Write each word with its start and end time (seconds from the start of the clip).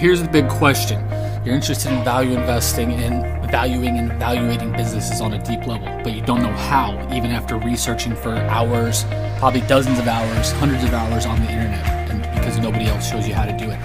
here's 0.00 0.22
the 0.22 0.28
big 0.28 0.48
question. 0.48 0.98
You're 1.44 1.54
interested 1.54 1.92
in 1.92 2.02
value 2.02 2.38
investing 2.38 2.92
and 2.92 3.50
valuing 3.50 3.98
and 3.98 4.10
evaluating 4.10 4.72
businesses 4.72 5.20
on 5.20 5.34
a 5.34 5.44
deep 5.44 5.66
level, 5.66 5.88
but 6.02 6.14
you 6.14 6.22
don't 6.22 6.42
know 6.42 6.52
how, 6.52 6.94
even 7.12 7.30
after 7.30 7.58
researching 7.58 8.16
for 8.16 8.34
hours, 8.34 9.04
probably 9.38 9.60
dozens 9.62 9.98
of 9.98 10.08
hours, 10.08 10.52
hundreds 10.52 10.84
of 10.84 10.94
hours 10.94 11.26
on 11.26 11.38
the 11.40 11.50
internet, 11.50 11.84
and 12.10 12.22
because 12.34 12.58
nobody 12.58 12.86
else 12.86 13.10
shows 13.10 13.28
you 13.28 13.34
how 13.34 13.44
to 13.44 13.52
do 13.58 13.70
it. 13.70 13.78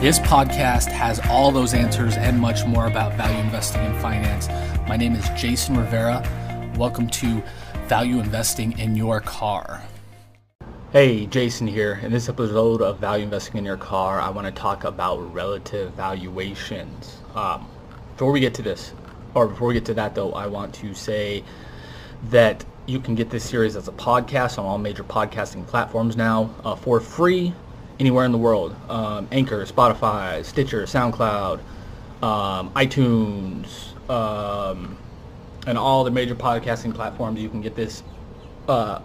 This 0.00 0.18
podcast 0.18 0.86
has 0.86 1.20
all 1.30 1.52
those 1.52 1.72
answers 1.72 2.16
and 2.16 2.36
much 2.40 2.66
more 2.66 2.88
about 2.88 3.12
value 3.14 3.38
investing 3.38 3.82
and 3.82 4.00
finance. 4.02 4.48
My 4.88 4.96
name 4.96 5.14
is 5.14 5.28
Jason 5.40 5.76
Rivera. 5.76 6.20
Welcome 6.76 7.06
to 7.10 7.44
Value 7.86 8.18
Investing 8.18 8.76
in 8.76 8.96
Your 8.96 9.20
Car. 9.20 9.84
Hey, 10.90 11.26
Jason 11.26 11.66
here. 11.66 12.00
In 12.02 12.12
this 12.12 12.30
episode 12.30 12.80
of 12.80 12.98
Value 12.98 13.24
Investing 13.24 13.58
in 13.58 13.66
Your 13.66 13.76
Car, 13.76 14.22
I 14.22 14.30
want 14.30 14.46
to 14.46 14.50
talk 14.50 14.84
about 14.84 15.18
relative 15.34 15.92
valuations. 15.92 17.18
Um, 17.34 17.68
before 18.12 18.32
we 18.32 18.40
get 18.40 18.54
to 18.54 18.62
this, 18.62 18.94
or 19.34 19.48
before 19.48 19.68
we 19.68 19.74
get 19.74 19.84
to 19.84 19.94
that 19.94 20.14
though, 20.14 20.32
I 20.32 20.46
want 20.46 20.74
to 20.76 20.94
say 20.94 21.44
that 22.30 22.64
you 22.86 23.00
can 23.00 23.14
get 23.14 23.28
this 23.28 23.44
series 23.44 23.76
as 23.76 23.86
a 23.86 23.92
podcast 23.92 24.58
on 24.58 24.64
all 24.64 24.78
major 24.78 25.04
podcasting 25.04 25.66
platforms 25.66 26.16
now 26.16 26.54
uh, 26.64 26.74
for 26.74 27.00
free 27.00 27.52
anywhere 28.00 28.24
in 28.24 28.32
the 28.32 28.38
world. 28.38 28.74
Um, 28.88 29.28
Anchor, 29.30 29.66
Spotify, 29.66 30.42
Stitcher, 30.42 30.84
SoundCloud, 30.84 31.60
um, 32.22 32.72
iTunes, 32.72 33.92
um, 34.08 34.96
and 35.66 35.76
all 35.76 36.02
the 36.04 36.10
major 36.10 36.34
podcasting 36.34 36.94
platforms. 36.94 37.38
You 37.42 37.50
can 37.50 37.60
get 37.60 37.76
this 37.76 38.02
uh, 38.66 39.00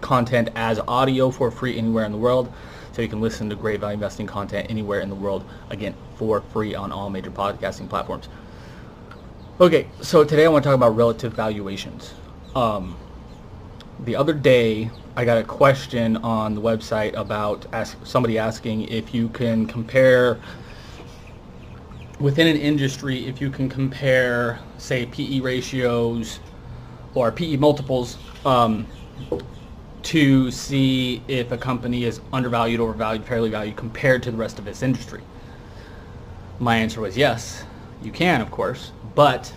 content 0.00 0.50
as 0.54 0.80
audio 0.88 1.30
for 1.30 1.50
free 1.50 1.76
anywhere 1.76 2.04
in 2.04 2.12
the 2.12 2.18
world. 2.18 2.52
So 2.92 3.02
you 3.02 3.08
can 3.08 3.20
listen 3.20 3.48
to 3.50 3.56
great 3.56 3.80
value 3.80 3.94
investing 3.94 4.26
content 4.26 4.68
anywhere 4.70 5.00
in 5.00 5.08
the 5.08 5.14
world, 5.14 5.44
again, 5.70 5.94
for 6.16 6.40
free 6.40 6.74
on 6.74 6.90
all 6.90 7.10
major 7.10 7.30
podcasting 7.30 7.88
platforms. 7.88 8.28
Okay, 9.60 9.88
so 10.00 10.24
today 10.24 10.44
I 10.44 10.48
want 10.48 10.64
to 10.64 10.68
talk 10.68 10.74
about 10.74 10.96
relative 10.96 11.32
valuations. 11.32 12.14
Um, 12.54 12.96
the 14.04 14.14
other 14.14 14.32
day, 14.32 14.90
I 15.16 15.24
got 15.24 15.38
a 15.38 15.42
question 15.42 16.16
on 16.18 16.54
the 16.54 16.60
website 16.60 17.14
about 17.14 17.66
ask, 17.72 17.96
somebody 18.04 18.38
asking 18.38 18.88
if 18.88 19.12
you 19.12 19.28
can 19.28 19.66
compare 19.66 20.40
within 22.20 22.46
an 22.46 22.56
industry, 22.56 23.26
if 23.26 23.40
you 23.40 23.50
can 23.50 23.68
compare, 23.68 24.60
say, 24.78 25.06
PE 25.06 25.40
ratios 25.40 26.40
or 27.14 27.32
PE 27.32 27.56
multiples 27.56 28.18
um, 28.44 28.86
to 30.08 30.50
see 30.50 31.22
if 31.28 31.52
a 31.52 31.58
company 31.58 32.04
is 32.04 32.22
undervalued, 32.32 32.80
overvalued, 32.80 33.26
fairly 33.26 33.50
valued 33.50 33.76
compared 33.76 34.22
to 34.22 34.30
the 34.30 34.36
rest 34.38 34.58
of 34.58 34.66
its 34.66 34.82
industry? 34.82 35.20
My 36.58 36.76
answer 36.76 37.02
was 37.02 37.14
yes, 37.14 37.64
you 38.02 38.10
can, 38.10 38.40
of 38.40 38.50
course, 38.50 38.92
but 39.14 39.52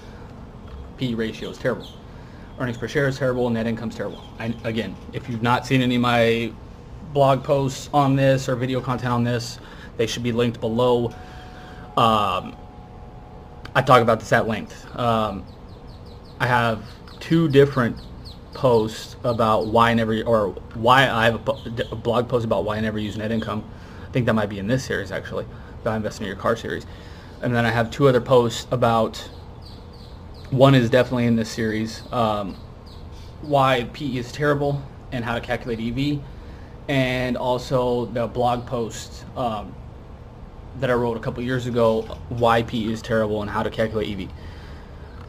PE 0.97 1.13
ratio 1.13 1.51
is 1.51 1.57
terrible. 1.57 1.87
Earnings 2.59 2.77
per 2.77 2.89
share 2.89 3.07
is 3.07 3.17
terrible, 3.17 3.49
net 3.49 3.65
income 3.65 3.91
is 3.91 3.95
terrible. 3.95 4.21
I, 4.39 4.53
again, 4.65 4.93
if 5.13 5.29
you've 5.29 5.41
not 5.41 5.65
seen 5.65 5.81
any 5.81 5.95
of 5.95 6.01
my 6.01 6.51
blog 7.13 7.45
posts 7.45 7.89
on 7.93 8.17
this 8.17 8.49
or 8.49 8.57
video 8.57 8.81
content 8.81 9.13
on 9.13 9.23
this, 9.23 9.57
they 9.95 10.05
should 10.05 10.21
be 10.21 10.33
linked 10.33 10.59
below. 10.59 11.13
Um, 11.95 12.57
I 13.73 13.81
talk 13.81 14.01
about 14.01 14.19
this 14.19 14.33
at 14.33 14.49
length. 14.49 14.85
Um, 14.99 15.45
I 16.41 16.47
have 16.47 16.83
two 17.21 17.47
different 17.47 17.95
post 18.53 19.15
about 19.23 19.67
why 19.67 19.91
I 19.91 19.93
never, 19.93 20.21
or 20.23 20.49
why 20.73 21.09
I 21.09 21.25
have 21.25 21.35
a, 21.47 21.95
blog 21.95 22.27
post 22.27 22.45
about 22.45 22.65
why 22.65 22.77
I 22.77 22.81
never 22.81 22.99
use 22.99 23.17
net 23.17 23.31
income. 23.31 23.63
I 24.07 24.11
think 24.11 24.25
that 24.25 24.33
might 24.33 24.49
be 24.49 24.59
in 24.59 24.67
this 24.67 24.83
series 24.83 25.11
actually, 25.11 25.45
the 25.83 25.93
Investing 25.93 26.25
in 26.25 26.27
Your 26.27 26.37
Car 26.37 26.55
series. 26.55 26.85
And 27.41 27.55
then 27.55 27.65
I 27.65 27.71
have 27.71 27.89
two 27.89 28.07
other 28.07 28.21
posts 28.21 28.67
about, 28.71 29.17
one 30.49 30.75
is 30.75 30.89
definitely 30.89 31.25
in 31.25 31.35
this 31.35 31.49
series, 31.49 32.03
um, 32.11 32.55
why 33.41 33.89
PE 33.93 34.17
is 34.17 34.31
terrible 34.31 34.81
and 35.11 35.25
how 35.25 35.33
to 35.33 35.41
calculate 35.41 35.79
EV, 35.79 36.21
and 36.87 37.37
also 37.37 38.05
the 38.07 38.27
blog 38.27 38.65
post 38.67 39.25
um, 39.35 39.73
that 40.79 40.89
I 40.89 40.93
wrote 40.93 41.17
a 41.17 41.19
couple 41.19 41.41
years 41.43 41.67
ago, 41.67 42.01
why 42.29 42.63
PE 42.63 42.85
is 42.85 43.01
terrible 43.01 43.41
and 43.41 43.49
how 43.49 43.63
to 43.63 43.69
calculate 43.69 44.09
EV 44.09 44.29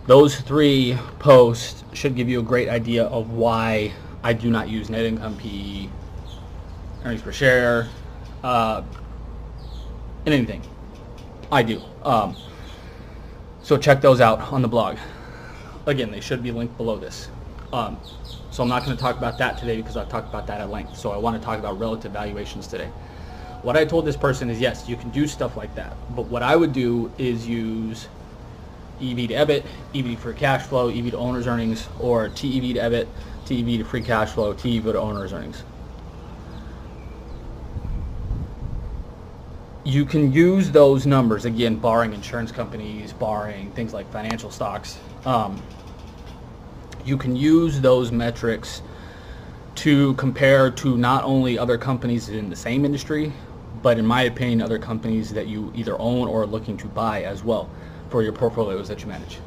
those 0.07 0.41
three 0.41 0.99
posts 1.19 1.85
should 1.93 2.17
give 2.17 2.29
you 2.29 2.41
a 2.41 2.43
great 2.43 2.69
idea 2.69 3.05
of 3.05 3.31
why 3.31 3.93
I 4.23 4.33
do 4.33 4.51
not 4.51 4.69
use 4.69 4.91
net 4.91 5.05
income 5.05 5.37
PE, 5.37 5.89
earnings 7.05 7.23
per 7.23 7.33
share, 7.33 7.89
uh, 8.43 8.83
anything. 10.27 10.63
I 11.51 11.63
do. 11.63 11.81
Um, 12.03 12.37
so 13.63 13.77
check 13.77 14.01
those 14.01 14.21
out 14.21 14.41
on 14.53 14.63
the 14.63 14.69
blog. 14.69 14.97
Again, 15.87 16.11
they 16.11 16.21
should 16.21 16.43
be 16.43 16.51
linked 16.51 16.77
below 16.77 16.97
this. 16.97 17.29
Um, 17.73 17.99
so 18.51 18.63
I'm 18.63 18.69
not 18.69 18.85
going 18.85 18.97
to 18.97 19.01
talk 19.01 19.17
about 19.17 19.39
that 19.39 19.59
today 19.59 19.77
because 19.77 19.97
I've 19.97 20.09
talked 20.09 20.29
about 20.29 20.47
that 20.49 20.61
at 20.61 20.71
length. 20.71 20.97
So 20.97 21.11
I 21.11 21.17
want 21.17 21.41
to 21.41 21.45
talk 21.45 21.59
about 21.59 21.79
relative 21.79 22.13
valuations 22.13 22.67
today. 22.67 22.91
What 23.63 23.77
I 23.77 23.85
told 23.85 24.05
this 24.05 24.17
person 24.17 24.51
is 24.51 24.61
yes, 24.61 24.89
you 24.89 24.97
can 24.97 25.11
do 25.11 25.27
stuff 25.27 25.57
like 25.57 25.75
that. 25.77 25.97
But 26.17 26.27
what 26.27 26.43
I 26.43 26.57
would 26.57 26.73
do 26.73 27.11
is 27.19 27.47
use 27.47 28.09
EV 29.03 29.29
to 29.29 29.35
EBIT, 29.35 29.65
EV 29.95 30.05
to 30.05 30.17
free 30.17 30.35
cash 30.35 30.67
flow, 30.67 30.89
EV 30.89 31.11
to 31.11 31.19
owner's 31.19 31.47
earnings, 31.47 31.89
or 31.99 32.29
TEV 32.29 32.75
to 32.75 32.81
EBIT, 32.81 33.07
TEV 33.45 33.79
to 33.79 33.85
free 33.85 34.03
cash 34.03 34.31
flow, 34.31 34.55
TEV 34.55 34.85
to 34.85 35.01
owner's 35.01 35.33
earnings. 35.33 35.65
You 39.85 40.05
can 40.05 40.33
use 40.33 40.71
those 40.71 41.07
numbers, 41.07 41.45
again, 41.45 41.77
barring 41.77 42.15
insurance 42.15 42.53
companies, 42.53 43.13
barring 43.13 43.73
things 43.73 43.93
like 43.93 44.11
financial 44.13 44.51
stocks. 44.51 44.99
Um, 45.27 45.61
you 47.05 47.17
can 47.17 47.35
use 47.35 47.81
those 47.81 48.13
metrics 48.13 48.83
to 49.75 50.15
compare 50.15 50.71
to 50.71 50.97
not 50.97 51.25
only 51.25 51.59
other 51.59 51.77
companies 51.77 52.29
in 52.29 52.49
the 52.49 52.55
same 52.55 52.85
industry, 52.85 53.33
but 53.83 53.99
in 53.99 54.07
my 54.07 54.23
opinion, 54.23 54.63
other 54.63 54.79
companies 54.79 55.31
that 55.33 55.49
you 55.49 55.73
either 55.75 56.01
own 56.01 56.29
or 56.29 56.43
are 56.43 56.47
looking 56.47 56.77
to 56.77 56.87
buy 56.87 57.25
as 57.25 57.43
well 57.43 57.69
for 58.13 58.23
your 58.23 58.33
portfolios 58.33 58.87
that 58.89 59.01
you 59.01 59.09
manage. 59.09 59.39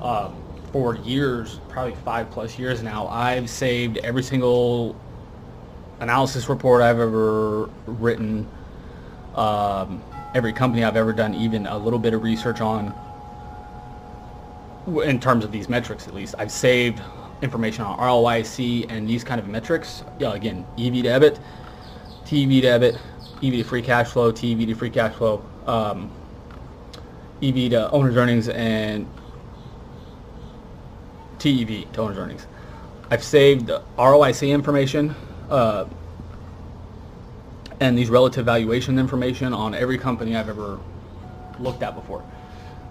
Uh, 0.00 0.30
for 0.70 0.96
years, 0.96 1.58
probably 1.70 1.94
five 2.04 2.30
plus 2.30 2.58
years 2.58 2.82
now, 2.82 3.08
I've 3.08 3.48
saved 3.48 3.96
every 3.98 4.22
single 4.22 4.94
analysis 6.00 6.48
report 6.48 6.82
I've 6.82 7.00
ever 7.00 7.70
written, 7.86 8.46
um, 9.34 10.02
every 10.34 10.52
company 10.52 10.84
I've 10.84 10.96
ever 10.96 11.14
done 11.14 11.34
even 11.34 11.66
a 11.66 11.78
little 11.78 11.98
bit 11.98 12.12
of 12.12 12.22
research 12.22 12.60
on, 12.60 12.94
in 15.04 15.18
terms 15.18 15.42
of 15.42 15.50
these 15.50 15.70
metrics 15.70 16.06
at 16.06 16.14
least. 16.14 16.34
I've 16.38 16.52
saved 16.52 17.00
information 17.40 17.84
on 17.84 17.98
ROIC 17.98 18.90
and 18.90 19.08
these 19.08 19.24
kind 19.24 19.40
of 19.40 19.48
metrics. 19.48 20.04
Yeah, 20.18 20.34
again, 20.34 20.66
EV 20.76 21.04
to 21.04 21.08
EBIT, 21.08 21.38
TEV 22.26 22.60
to 22.60 22.66
EBIT, 22.66 22.98
EV 23.36 23.52
to 23.52 23.64
free 23.64 23.82
cash 23.82 24.08
flow, 24.08 24.30
TV 24.30 24.66
to 24.66 24.74
free 24.74 24.90
cash 24.90 25.14
flow. 25.14 25.42
Um, 25.66 26.10
EV 27.48 27.70
to 27.70 27.90
owner's 27.90 28.16
earnings 28.16 28.48
and 28.48 29.06
TEV 31.38 31.92
to 31.92 32.00
owner's 32.00 32.18
earnings. 32.18 32.46
I've 33.10 33.22
saved 33.22 33.66
the 33.66 33.82
ROIC 33.98 34.50
information 34.50 35.14
uh, 35.50 35.86
and 37.80 37.98
these 37.98 38.08
relative 38.08 38.46
valuation 38.46 38.98
information 38.98 39.52
on 39.52 39.74
every 39.74 39.98
company 39.98 40.36
I've 40.36 40.48
ever 40.48 40.78
looked 41.58 41.82
at 41.82 41.94
before 41.94 42.24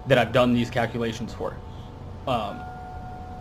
that 0.06 0.18
I've 0.18 0.32
done 0.32 0.52
these 0.52 0.70
calculations 0.70 1.32
for. 1.32 1.56
Um, 2.26 2.60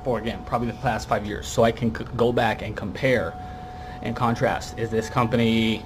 for 0.03 0.19
again, 0.19 0.43
probably 0.45 0.67
the 0.67 0.77
past 0.77 1.07
five 1.07 1.25
years. 1.25 1.47
So 1.47 1.63
I 1.63 1.71
can 1.71 1.93
c- 1.95 2.05
go 2.17 2.31
back 2.33 2.61
and 2.61 2.75
compare 2.75 3.33
and 4.01 4.15
contrast. 4.15 4.77
Is 4.77 4.89
this 4.89 5.09
company 5.09 5.85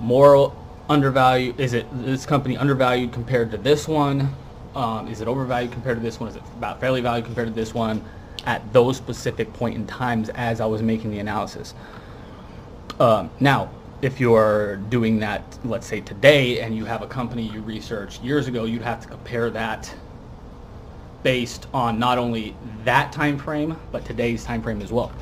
more 0.00 0.54
undervalued? 0.90 1.58
Is 1.58 1.72
it 1.72 1.86
this 2.04 2.26
company 2.26 2.56
undervalued 2.56 3.12
compared 3.12 3.52
to 3.52 3.56
this 3.56 3.86
one? 3.86 4.34
Um, 4.74 5.06
is 5.08 5.20
it 5.20 5.28
overvalued 5.28 5.72
compared 5.72 5.96
to 5.96 6.02
this 6.02 6.18
one? 6.18 6.28
Is 6.28 6.36
it 6.36 6.42
about 6.58 6.80
fairly 6.80 7.00
valued 7.00 7.24
compared 7.24 7.48
to 7.48 7.54
this 7.54 7.72
one 7.72 8.04
at 8.44 8.72
those 8.72 8.96
specific 8.96 9.52
point 9.52 9.76
in 9.76 9.86
times 9.86 10.28
as 10.30 10.60
I 10.60 10.66
was 10.66 10.82
making 10.82 11.12
the 11.12 11.20
analysis? 11.20 11.74
Um, 12.98 13.30
now, 13.38 13.70
if 14.02 14.18
you're 14.18 14.76
doing 14.76 15.20
that, 15.20 15.58
let's 15.64 15.86
say 15.86 16.00
today, 16.00 16.60
and 16.60 16.76
you 16.76 16.84
have 16.86 17.02
a 17.02 17.06
company 17.06 17.42
you 17.42 17.62
researched 17.62 18.22
years 18.22 18.48
ago, 18.48 18.64
you'd 18.64 18.82
have 18.82 19.00
to 19.00 19.08
compare 19.08 19.48
that 19.50 19.94
based 21.22 21.66
on 21.72 21.98
not 21.98 22.18
only 22.18 22.56
that 22.84 23.12
time 23.12 23.38
frame, 23.38 23.76
but 23.92 24.04
today's 24.04 24.42
time 24.42 24.62
frame 24.62 24.82
as 24.82 24.90
well 24.90 25.12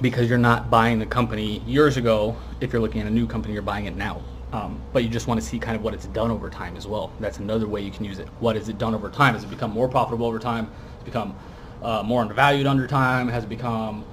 because 0.00 0.28
you're 0.28 0.38
not 0.38 0.70
buying 0.70 0.98
the 0.98 1.06
company 1.06 1.60
years 1.66 1.96
ago. 1.96 2.36
If 2.60 2.72
you're 2.72 2.82
looking 2.82 3.00
at 3.00 3.06
a 3.06 3.10
new 3.10 3.26
company, 3.26 3.54
you're 3.54 3.62
buying 3.62 3.86
it 3.86 3.96
now. 3.96 4.22
Um, 4.52 4.80
but 4.92 5.04
you 5.04 5.08
just 5.08 5.26
want 5.26 5.40
to 5.40 5.46
see 5.46 5.58
kind 5.58 5.76
of 5.76 5.82
what 5.82 5.94
it's 5.94 6.06
done 6.06 6.30
over 6.30 6.50
time 6.50 6.76
as 6.76 6.86
well. 6.86 7.12
That's 7.20 7.38
another 7.38 7.68
way 7.68 7.82
you 7.82 7.90
can 7.90 8.04
use 8.04 8.18
it. 8.18 8.26
What 8.40 8.56
has 8.56 8.68
it 8.68 8.78
done 8.78 8.94
over 8.94 9.08
time? 9.08 9.34
Has 9.34 9.44
it 9.44 9.50
become 9.50 9.70
more 9.70 9.88
profitable 9.88 10.26
over 10.26 10.38
time? 10.38 10.66
Has 10.66 11.02
it 11.02 11.04
become 11.04 11.36
uh, 11.82 12.02
more 12.04 12.20
undervalued 12.20 12.66
under 12.66 12.86
time? 12.86 13.28
Has 13.28 13.44
it 13.44 13.48
become 13.48 14.04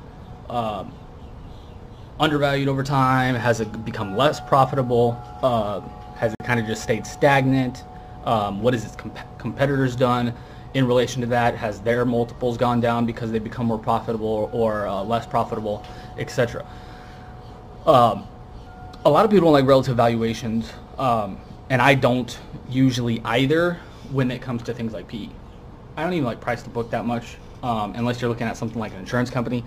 um, 0.50 0.94
undervalued 2.20 2.68
over 2.68 2.84
time? 2.84 3.34
Has 3.34 3.62
it 3.62 3.86
become 3.86 4.16
less 4.16 4.40
profitable? 4.40 5.20
Uh, 5.42 5.82
has 6.18 6.34
it 6.34 6.46
kind 6.46 6.60
of 6.60 6.68
just 6.68 6.84
stayed 6.84 7.08
stagnant? 7.08 7.84
Um, 8.26 8.62
what 8.62 8.74
has 8.74 8.86
its 8.86 8.96
comp- 8.96 9.40
competitors 9.40 9.96
done 9.96 10.34
in 10.78 10.86
relation 10.86 11.22
to 11.22 11.28
that? 11.28 11.56
Has 11.56 11.82
their 11.82 12.06
multiples 12.06 12.56
gone 12.56 12.80
down 12.80 13.08
because 13.08 13.32
they 13.32 13.40
become 13.40 13.66
more 13.66 13.80
profitable 13.80 14.50
or 14.54 14.88
uh, 14.88 15.04
less 15.04 15.26
profitable, 15.26 15.84
etc. 16.20 16.64
Um, 17.88 18.28
a 19.04 19.10
lot 19.10 19.26
of 19.26 19.32
people 19.32 19.46
don't 19.48 19.54
like 19.54 19.66
relative 19.66 19.98
valuations, 19.98 20.72
um, 21.00 21.40
and 21.72 21.82
I 21.82 21.96
don't 21.96 22.38
usually 22.70 23.22
either 23.26 23.80
when 24.12 24.30
it 24.30 24.40
comes 24.40 24.62
to 24.64 24.74
things 24.74 24.94
like 24.94 25.08
PE. 25.08 25.30
I 25.96 26.04
don't 26.04 26.14
even 26.14 26.26
like 26.26 26.40
price 26.40 26.62
to 26.62 26.70
book 26.70 26.92
that 26.92 27.06
much 27.06 27.38
um, 27.64 27.94
unless 27.96 28.22
you're 28.22 28.30
looking 28.30 28.46
at 28.46 28.56
something 28.56 28.80
like 28.80 28.92
an 28.92 29.00
insurance 29.00 29.32
company 29.32 29.64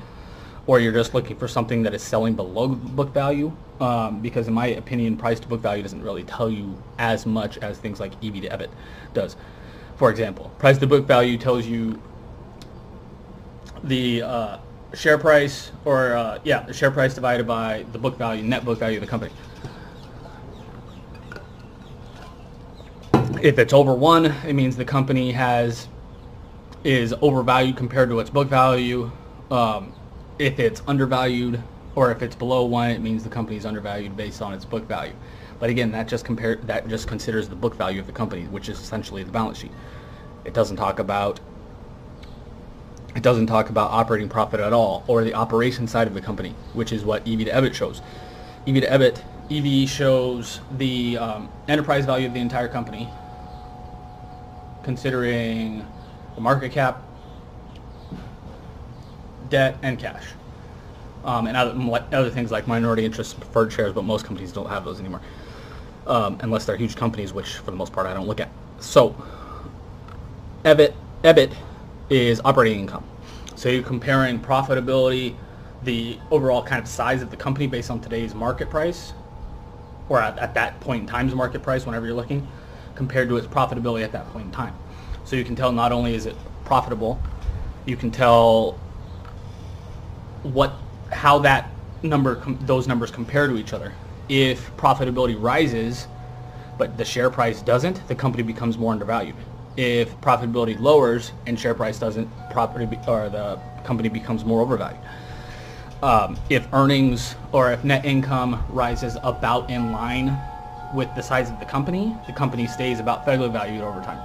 or 0.68 0.78
you're 0.78 0.92
just 0.92 1.12
looking 1.12 1.36
for 1.36 1.48
something 1.48 1.82
that 1.82 1.92
is 1.94 2.02
selling 2.02 2.34
below 2.34 2.68
book 2.68 3.12
value. 3.12 3.50
Um, 3.80 4.20
because 4.20 4.46
in 4.46 4.54
my 4.54 4.68
opinion, 4.68 5.16
price 5.16 5.40
to 5.40 5.48
book 5.48 5.60
value 5.60 5.82
doesn't 5.82 6.02
really 6.02 6.22
tell 6.22 6.48
you 6.48 6.80
as 6.98 7.26
much 7.26 7.58
as 7.58 7.78
things 7.78 7.98
like 7.98 8.12
EV 8.22 8.42
to 8.42 8.48
EBIT 8.48 8.68
does. 9.12 9.34
For 10.00 10.10
example, 10.10 10.50
price 10.56 10.78
to 10.78 10.86
book 10.86 11.06
value 11.06 11.36
tells 11.36 11.66
you 11.66 12.00
the 13.84 14.22
uh, 14.22 14.58
share 14.94 15.18
price, 15.18 15.72
or 15.84 16.14
uh, 16.14 16.38
yeah, 16.42 16.62
the 16.62 16.72
share 16.72 16.90
price 16.90 17.12
divided 17.12 17.46
by 17.46 17.84
the 17.92 17.98
book 17.98 18.16
value, 18.16 18.42
net 18.42 18.64
book 18.64 18.78
value 18.78 18.96
of 18.96 19.02
the 19.02 19.06
company. 19.06 19.30
If 23.42 23.58
it's 23.58 23.74
over 23.74 23.92
one, 23.92 24.24
it 24.46 24.54
means 24.54 24.74
the 24.74 24.86
company 24.86 25.32
has 25.32 25.86
is 26.82 27.12
overvalued 27.20 27.76
compared 27.76 28.08
to 28.08 28.20
its 28.20 28.30
book 28.30 28.48
value. 28.48 29.12
Um, 29.50 29.92
if 30.38 30.58
it's 30.58 30.80
undervalued 30.86 31.62
or 31.94 32.10
if 32.10 32.22
it's 32.22 32.34
below 32.34 32.64
one, 32.64 32.88
it 32.88 33.02
means 33.02 33.22
the 33.22 33.28
company 33.28 33.58
is 33.58 33.66
undervalued 33.66 34.16
based 34.16 34.40
on 34.40 34.54
its 34.54 34.64
book 34.64 34.88
value. 34.88 35.12
But 35.60 35.68
again, 35.70 35.92
that 35.92 36.08
just 36.08 36.24
compare 36.24 36.56
that 36.56 36.88
just 36.88 37.06
considers 37.06 37.48
the 37.48 37.54
book 37.54 37.76
value 37.76 38.00
of 38.00 38.06
the 38.06 38.12
company, 38.12 38.44
which 38.44 38.68
is 38.68 38.80
essentially 38.80 39.22
the 39.22 39.30
balance 39.30 39.58
sheet. 39.58 39.72
It 40.44 40.54
doesn't 40.54 40.76
talk 40.76 40.98
about 40.98 41.38
it 43.14 43.22
doesn't 43.22 43.46
talk 43.46 43.70
about 43.70 43.90
operating 43.90 44.28
profit 44.28 44.60
at 44.60 44.72
all 44.72 45.04
or 45.06 45.22
the 45.22 45.34
operation 45.34 45.86
side 45.86 46.06
of 46.06 46.14
the 46.14 46.20
company, 46.20 46.54
which 46.72 46.92
is 46.92 47.04
what 47.04 47.22
EV 47.28 47.40
to 47.40 47.50
EBIT 47.50 47.74
shows. 47.74 48.00
EV 48.66 48.76
to 48.76 48.86
EBIT, 48.86 49.22
EV 49.50 49.88
shows 49.88 50.60
the 50.78 51.18
um, 51.18 51.50
enterprise 51.68 52.06
value 52.06 52.26
of 52.26 52.32
the 52.32 52.40
entire 52.40 52.68
company, 52.68 53.08
considering 54.84 55.84
the 56.36 56.40
market 56.40 56.70
cap, 56.70 57.02
debt, 59.48 59.76
and 59.82 59.98
cash. 59.98 60.24
Um, 61.24 61.48
and 61.48 61.56
other, 61.56 62.06
other 62.12 62.30
things 62.30 62.50
like 62.50 62.66
minority 62.66 63.04
interest, 63.04 63.38
preferred 63.38 63.72
shares, 63.72 63.92
but 63.92 64.04
most 64.04 64.24
companies 64.24 64.52
don't 64.52 64.68
have 64.68 64.84
those 64.84 65.00
anymore, 65.00 65.20
um, 66.10 66.36
unless 66.40 66.66
they're 66.66 66.76
huge 66.76 66.96
companies, 66.96 67.32
which 67.32 67.54
for 67.56 67.70
the 67.70 67.76
most 67.76 67.92
part 67.92 68.06
I 68.06 68.12
don't 68.12 68.26
look 68.26 68.40
at. 68.40 68.50
So, 68.80 69.14
EBIT, 70.64 70.92
EBIT 71.22 71.54
is 72.10 72.40
operating 72.44 72.80
income. 72.80 73.04
So 73.54 73.68
you're 73.68 73.82
comparing 73.82 74.40
profitability, 74.40 75.36
the 75.84 76.18
overall 76.30 76.62
kind 76.62 76.82
of 76.82 76.88
size 76.88 77.22
of 77.22 77.30
the 77.30 77.36
company 77.36 77.66
based 77.66 77.90
on 77.90 78.00
today's 78.00 78.34
market 78.34 78.68
price, 78.68 79.12
or 80.08 80.20
at, 80.20 80.38
at 80.38 80.52
that 80.54 80.80
point 80.80 81.02
in 81.02 81.06
time's 81.06 81.34
market 81.34 81.62
price, 81.62 81.86
whenever 81.86 82.06
you're 82.06 82.16
looking, 82.16 82.46
compared 82.94 83.28
to 83.28 83.36
its 83.36 83.46
profitability 83.46 84.02
at 84.02 84.12
that 84.12 84.30
point 84.32 84.46
in 84.46 84.52
time. 84.52 84.74
So 85.24 85.36
you 85.36 85.44
can 85.44 85.54
tell 85.54 85.70
not 85.70 85.92
only 85.92 86.14
is 86.14 86.26
it 86.26 86.36
profitable, 86.64 87.20
you 87.86 87.96
can 87.96 88.10
tell 88.10 88.78
what 90.42 90.72
how 91.12 91.38
that 91.40 91.70
number 92.02 92.36
com- 92.36 92.58
those 92.62 92.88
numbers 92.88 93.10
compare 93.10 93.46
to 93.46 93.56
each 93.56 93.72
other. 93.72 93.92
If 94.30 94.74
profitability 94.76 95.36
rises, 95.36 96.06
but 96.78 96.96
the 96.96 97.04
share 97.04 97.30
price 97.30 97.62
doesn't, 97.62 98.06
the 98.06 98.14
company 98.14 98.44
becomes 98.44 98.78
more 98.78 98.92
undervalued. 98.92 99.34
If 99.76 100.16
profitability 100.20 100.78
lowers 100.78 101.32
and 101.48 101.58
share 101.58 101.74
price 101.74 101.98
doesn't, 101.98 102.28
property 102.48 102.86
be- 102.86 103.00
or 103.08 103.28
the 103.28 103.58
company 103.82 104.08
becomes 104.08 104.44
more 104.44 104.60
overvalued. 104.60 105.00
Um, 106.04 106.38
if 106.48 106.72
earnings 106.72 107.34
or 107.50 107.72
if 107.72 107.82
net 107.82 108.04
income 108.04 108.64
rises 108.68 109.18
about 109.24 109.68
in 109.68 109.90
line 109.90 110.38
with 110.94 111.12
the 111.16 111.22
size 111.22 111.50
of 111.50 111.58
the 111.58 111.66
company, 111.66 112.16
the 112.28 112.32
company 112.32 112.68
stays 112.68 113.00
about 113.00 113.24
fairly 113.24 113.48
valued 113.48 113.82
over 113.82 114.00
time. 114.00 114.20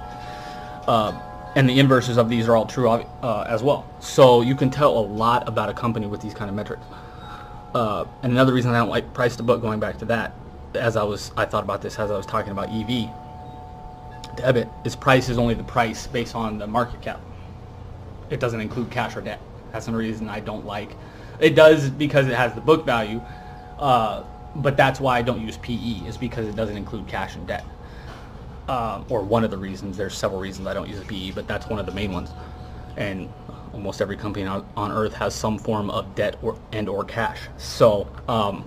Um, 0.88 1.20
and 1.56 1.68
the 1.68 1.80
inverses 1.80 2.16
of 2.16 2.28
these 2.28 2.48
are 2.48 2.54
all 2.54 2.66
true 2.66 2.88
uh, 2.88 3.46
as 3.48 3.60
well. 3.60 3.84
So 3.98 4.42
you 4.42 4.54
can 4.54 4.70
tell 4.70 4.96
a 4.96 5.00
lot 5.00 5.48
about 5.48 5.68
a 5.68 5.74
company 5.74 6.06
with 6.06 6.20
these 6.20 6.32
kind 6.32 6.48
of 6.48 6.54
metrics. 6.54 6.84
Uh, 7.76 8.06
and 8.22 8.32
another 8.32 8.54
reason 8.54 8.70
I 8.70 8.78
don't 8.78 8.88
like 8.88 9.12
price 9.12 9.36
to 9.36 9.42
book, 9.42 9.60
going 9.60 9.80
back 9.80 9.98
to 9.98 10.06
that, 10.06 10.34
as 10.72 10.96
I 10.96 11.02
was, 11.02 11.30
I 11.36 11.44
thought 11.44 11.62
about 11.62 11.82
this 11.82 11.98
as 11.98 12.10
I 12.10 12.16
was 12.16 12.24
talking 12.24 12.50
about 12.50 12.70
EV 12.70 13.10
to 14.36 14.42
EBIT, 14.42 14.86
is 14.86 14.96
price 14.96 15.28
is 15.28 15.36
only 15.36 15.52
the 15.52 15.62
price 15.62 16.06
based 16.06 16.34
on 16.34 16.56
the 16.56 16.66
market 16.66 17.02
cap. 17.02 17.20
It 18.30 18.40
doesn't 18.40 18.62
include 18.62 18.90
cash 18.90 19.14
or 19.14 19.20
debt. 19.20 19.40
That's 19.72 19.84
the 19.84 19.92
reason 19.92 20.26
I 20.26 20.40
don't 20.40 20.64
like. 20.64 20.96
It 21.38 21.54
does 21.54 21.90
because 21.90 22.26
it 22.28 22.32
has 22.32 22.54
the 22.54 22.62
book 22.62 22.86
value, 22.86 23.20
uh, 23.78 24.24
but 24.54 24.78
that's 24.78 24.98
why 24.98 25.18
I 25.18 25.20
don't 25.20 25.42
use 25.42 25.58
PE. 25.58 26.06
Is 26.08 26.16
because 26.16 26.48
it 26.48 26.56
doesn't 26.56 26.78
include 26.78 27.06
cash 27.06 27.34
and 27.34 27.46
debt 27.46 27.66
uh, 28.68 29.04
or 29.10 29.20
one 29.22 29.44
of 29.44 29.50
the 29.50 29.58
reasons. 29.58 29.98
There's 29.98 30.16
several 30.16 30.40
reasons 30.40 30.66
I 30.66 30.72
don't 30.72 30.88
use 30.88 30.98
a 30.98 31.04
PE, 31.04 31.32
but 31.32 31.46
that's 31.46 31.66
one 31.66 31.78
of 31.78 31.84
the 31.84 31.92
main 31.92 32.10
ones. 32.10 32.30
And 32.96 33.28
almost 33.76 34.00
every 34.00 34.16
company 34.16 34.46
on, 34.46 34.66
on 34.74 34.90
earth 34.90 35.12
has 35.12 35.34
some 35.34 35.58
form 35.58 35.90
of 35.90 36.14
debt 36.14 36.36
or 36.42 36.58
and 36.72 36.88
or 36.88 37.04
cash. 37.04 37.40
So, 37.58 38.08
um, 38.26 38.64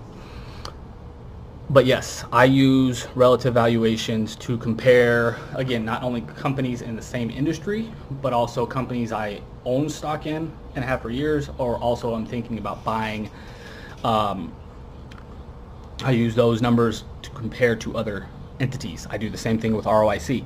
but 1.68 1.84
yes, 1.84 2.24
I 2.32 2.44
use 2.44 3.08
relative 3.16 3.52
valuations 3.54 4.36
to 4.36 4.56
compare 4.56 5.36
again 5.54 5.84
not 5.84 6.04
only 6.04 6.20
companies 6.20 6.80
in 6.82 6.94
the 6.94 7.02
same 7.02 7.28
industry, 7.28 7.92
but 8.22 8.32
also 8.32 8.64
companies 8.64 9.10
I 9.10 9.40
own 9.64 9.88
stock 9.88 10.26
in 10.26 10.52
and 10.76 10.84
have 10.84 11.02
for 11.02 11.10
years, 11.10 11.50
or 11.58 11.76
also 11.78 12.14
I'm 12.14 12.24
thinking 12.24 12.58
about 12.58 12.84
buying. 12.84 13.28
Um, 14.04 14.54
I 16.04 16.12
use 16.12 16.34
those 16.34 16.62
numbers 16.62 17.04
to 17.22 17.30
compare 17.30 17.74
to 17.76 17.96
other 17.96 18.28
entities. 18.60 19.08
I 19.10 19.18
do 19.18 19.28
the 19.28 19.36
same 19.36 19.58
thing 19.58 19.74
with 19.74 19.86
ROIC 19.86 20.44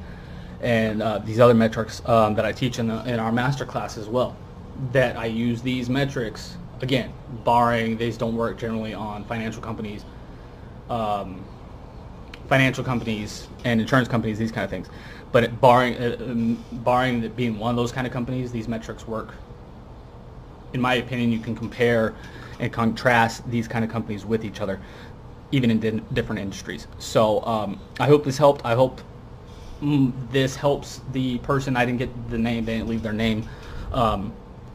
and 0.60 1.02
uh, 1.02 1.18
these 1.18 1.38
other 1.38 1.54
metrics 1.54 2.00
um, 2.08 2.34
that 2.34 2.46
I 2.46 2.52
teach 2.52 2.78
in, 2.78 2.88
the, 2.88 3.04
in 3.04 3.20
our 3.20 3.30
master 3.30 3.66
class 3.66 3.98
as 3.98 4.08
well. 4.08 4.34
That 4.92 5.16
I 5.16 5.26
use 5.26 5.62
these 5.62 5.88
metrics 5.88 6.56
again, 6.80 7.12
barring 7.44 7.96
these 7.96 8.16
don't 8.16 8.36
work 8.36 8.58
generally 8.58 8.92
on 8.94 9.24
financial 9.24 9.62
companies, 9.62 10.04
um, 10.90 11.44
financial 12.48 12.84
companies 12.84 13.48
and 13.64 13.80
insurance 13.80 14.08
companies, 14.08 14.38
these 14.38 14.52
kind 14.52 14.64
of 14.64 14.70
things. 14.70 14.88
But 15.32 15.60
barring 15.60 15.96
uh, 15.96 16.16
um, 16.20 16.64
barring 16.72 17.28
being 17.30 17.58
one 17.58 17.70
of 17.70 17.76
those 17.76 17.92
kind 17.92 18.06
of 18.06 18.12
companies, 18.12 18.52
these 18.52 18.68
metrics 18.68 19.06
work. 19.06 19.34
In 20.72 20.80
my 20.80 20.94
opinion, 20.94 21.30
you 21.30 21.38
can 21.38 21.54
compare 21.54 22.14
and 22.58 22.72
contrast 22.72 23.48
these 23.50 23.68
kind 23.68 23.84
of 23.84 23.90
companies 23.90 24.24
with 24.24 24.44
each 24.44 24.60
other 24.60 24.80
even 25.52 25.70
in 25.70 25.78
di- 25.78 26.02
different 26.12 26.40
industries. 26.40 26.88
So 26.98 27.44
um, 27.44 27.80
I 28.00 28.06
hope 28.06 28.24
this 28.24 28.36
helped. 28.36 28.64
I 28.64 28.74
hope 28.74 29.00
mm, 29.80 30.12
this 30.32 30.56
helps 30.56 31.00
the 31.12 31.38
person. 31.38 31.76
I 31.76 31.84
didn't 31.84 31.98
get 31.98 32.30
the 32.30 32.38
name. 32.38 32.64
They 32.64 32.76
didn't 32.76 32.88
leave 32.88 33.02
their 33.02 33.12
name. 33.12 33.48
Um, 33.92 34.32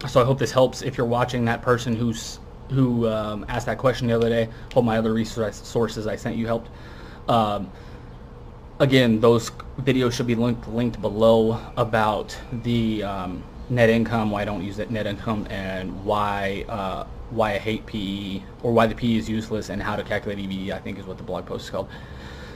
so 0.08 0.22
I 0.22 0.26
hope 0.26 0.40
this 0.40 0.52
helps. 0.52 0.82
If 0.82 0.98
you're 0.98 1.08
watching 1.08 1.46
that 1.46 1.62
person 1.62 1.96
who's 1.96 2.40
who 2.70 3.08
um, 3.08 3.46
asked 3.50 3.66
that 3.66 3.78
question 3.78 4.08
the 4.08 4.16
other 4.16 4.30
day, 4.30 4.48
hope 4.74 4.86
my 4.86 4.98
other 4.98 5.14
resources 5.14 6.08
I 6.08 6.16
sent 6.16 6.38
you 6.38 6.46
helped. 6.46 6.70
Um, 7.28 7.72
again, 8.80 9.20
those 9.20 9.50
videos 9.82 10.14
should 10.14 10.28
be 10.28 10.36
linked 10.36 10.68
linked 10.68 11.02
below 11.02 11.60
about 11.76 12.38
the 12.64 13.04
um, 13.04 13.44
net 13.70 13.90
income, 13.90 14.32
why 14.32 14.42
I 14.42 14.46
don't 14.46 14.64
use 14.64 14.78
that 14.78 14.92
net 14.92 15.08
income, 15.08 15.48
and 15.50 16.04
why 16.06 16.66
uh, 16.70 17.06
why 17.32 17.54
I 17.54 17.58
hate 17.58 17.86
PE 17.86 18.42
or 18.64 18.72
why 18.72 18.88
the 18.88 18.96
PE 18.96 19.16
is 19.16 19.30
useless 19.30 19.70
and 19.70 19.82
how 19.82 19.96
to 19.96 20.04
calculate 20.04 20.40
EV, 20.40 20.76
I 20.76 20.80
think 20.80 20.98
is 20.98 21.06
what 21.06 21.18
the 21.18 21.24
blog 21.24 21.46
post 21.46 21.66
is 21.66 21.70
called. 21.70 21.90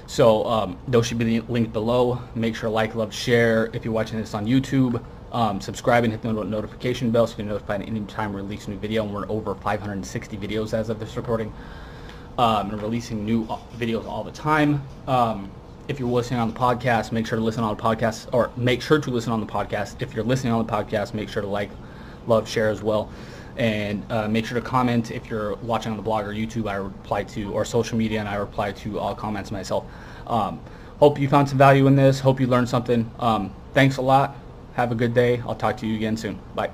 So 0.08 0.46
um, 0.46 0.78
those 0.88 1.08
should 1.08 1.18
be 1.18 1.40
linked 1.42 1.74
below. 1.74 2.20
Make 2.36 2.56
sure 2.56 2.70
like, 2.70 2.94
love, 2.96 3.14
share. 3.14 3.70
If 3.74 3.86
you're 3.86 3.94
watching 3.94 4.20
this 4.20 4.34
on 4.34 4.46
YouTube, 4.46 5.04
um, 5.34 5.60
subscribe 5.60 6.04
and 6.04 6.14
hit 6.14 6.22
the 6.22 6.32
notification 6.32 7.12
bell 7.12 7.28
so 7.28 7.38
you're 7.38 7.48
notified 7.48 7.82
anytime 7.82 8.34
we 8.34 8.42
release 8.42 8.68
a 8.68 8.70
new 8.70 8.78
video. 8.78 9.04
And 9.04 9.14
we're 9.14 9.30
over 9.30 9.56
560 9.56 10.38
videos 10.38 10.74
as 10.74 10.90
of 10.90 11.00
this 11.00 11.18
recording. 11.18 11.52
Um, 12.38 12.72
and 12.72 12.82
releasing 12.82 13.26
new 13.26 13.46
uh, 13.46 13.60
videos 13.78 14.06
all 14.06 14.24
the 14.24 14.32
time. 14.32 14.82
Um, 15.08 15.52
if 15.88 16.00
you're 16.00 16.10
listening 16.10 16.40
on 16.40 16.52
the 16.52 16.60
podcast, 16.60 17.12
make 17.12 17.28
sure 17.28 17.38
to 17.38 17.44
listen 17.44 17.64
on 17.64 17.76
the 17.76 17.84
podcast, 17.84 18.28
or 18.34 18.52
make 18.56 18.82
sure 18.82 19.00
to 19.00 19.12
listen 19.12 19.32
on 19.32 19.40
the 19.40 19.46
podcast. 19.46 20.02
If 20.02 20.16
you're 20.16 20.24
listening 20.24 20.52
on 20.54 20.66
the 20.66 20.72
podcast, 20.72 21.14
make 21.14 21.30
sure 21.30 21.44
to 21.44 21.48
like, 21.48 21.70
love, 22.26 22.50
share 22.50 22.70
as 22.70 22.82
well 22.82 23.12
and 23.58 24.04
uh, 24.12 24.28
make 24.28 24.46
sure 24.46 24.60
to 24.60 24.66
comment 24.66 25.12
if 25.12 25.30
you're 25.30 25.56
watching 25.58 25.92
on 25.92 25.98
the 25.98 26.04
blog 26.04 26.26
or 26.26 26.32
YouTube. 26.32 26.68
I 26.68 26.76
reply 26.76 27.24
to 27.26 27.54
or 27.54 27.66
social 27.66 27.98
media, 27.98 28.20
and 28.20 28.28
I 28.28 28.36
reply 28.36 28.72
to 28.72 29.00
all 29.00 29.16
comments 29.16 29.52
myself. 29.52 29.86
Um, 30.28 30.60
hope 31.00 31.20
you 31.20 31.28
found 31.28 31.50
some 31.50 31.58
value 31.58 31.88
in 31.88 31.96
this. 31.96 32.20
Hope 32.20 32.40
you 32.40 32.48
learned 32.48 32.70
something. 32.70 33.10
Um, 33.20 33.54
thanks 33.74 33.98
a 33.98 34.02
lot. 34.02 34.36
Have 34.74 34.92
a 34.92 34.96
good 34.96 35.14
day. 35.14 35.40
I'll 35.42 35.56
talk 35.56 35.78
to 35.78 35.88
you 35.88 35.96
again 35.96 36.18
soon. 36.18 36.44
Bye. 36.54 36.74